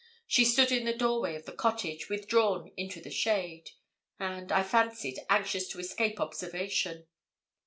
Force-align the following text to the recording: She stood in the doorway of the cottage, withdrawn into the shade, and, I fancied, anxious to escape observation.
She 0.25 0.45
stood 0.45 0.71
in 0.71 0.85
the 0.85 0.95
doorway 0.97 1.35
of 1.35 1.45
the 1.45 1.51
cottage, 1.51 2.09
withdrawn 2.09 2.71
into 2.75 2.99
the 2.99 3.11
shade, 3.11 3.69
and, 4.19 4.51
I 4.51 4.63
fancied, 4.63 5.19
anxious 5.29 5.67
to 5.67 5.79
escape 5.79 6.19
observation. 6.19 7.05